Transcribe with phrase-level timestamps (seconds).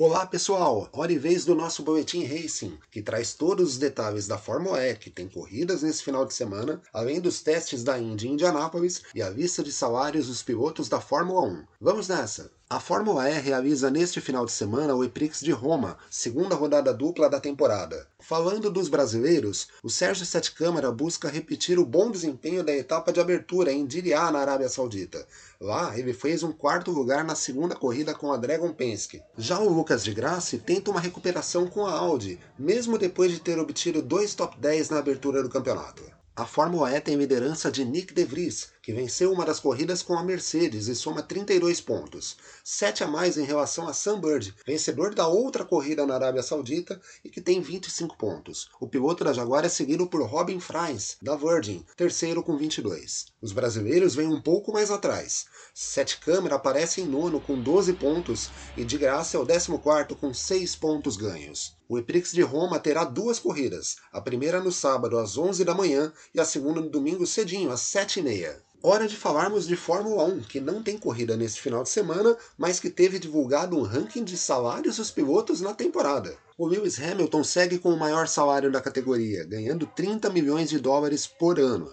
[0.00, 4.38] Olá pessoal, hora e vez do nosso Boletim Racing, que traz todos os detalhes da
[4.38, 8.34] Fórmula E, que tem corridas nesse final de semana, além dos testes da Indy em
[8.34, 11.64] Indianápolis e a lista de salários dos pilotos da Fórmula 1.
[11.80, 12.57] Vamos nessa!
[12.70, 17.26] A Fórmula E realiza neste final de semana o Eprix de Roma, segunda rodada dupla
[17.26, 18.06] da temporada.
[18.20, 23.20] Falando dos brasileiros, o Sérgio Sete Câmara busca repetir o bom desempenho da etapa de
[23.20, 25.26] abertura em Diriyah, na Arábia Saudita.
[25.58, 29.22] Lá, ele fez um quarto lugar na segunda corrida com a Dragon Penske.
[29.38, 33.58] Já o Lucas de Grassi tenta uma recuperação com a Audi, mesmo depois de ter
[33.58, 36.02] obtido dois top 10 na abertura do campeonato.
[36.36, 40.14] A Fórmula E tem liderança de Nick De Vries, que venceu uma das corridas com
[40.14, 45.14] a Mercedes e soma 32 pontos, 7 a mais em relação a Sam Bird, vencedor
[45.14, 48.70] da outra corrida na Arábia Saudita e que tem 25 pontos.
[48.80, 53.26] O piloto da Jaguar é seguido por Robin Fries, da Virgin, terceiro com 22.
[53.42, 55.44] Os brasileiros vêm um pouco mais atrás.
[55.74, 60.32] Sete Câmara aparece em nono com 12 pontos e de graça é o 14 com
[60.32, 61.76] 6 pontos ganhos.
[61.90, 66.10] O Eprix de Roma terá duas corridas, a primeira no sábado às 11 da manhã
[66.34, 68.56] e a segunda no domingo cedinho às 7h30.
[68.80, 72.78] Hora de falarmos de Fórmula 1, que não tem corrida neste final de semana, mas
[72.78, 76.36] que teve divulgado um ranking de salários dos pilotos na temporada.
[76.56, 81.26] O Lewis Hamilton segue com o maior salário da categoria, ganhando 30 milhões de dólares
[81.26, 81.90] por ano.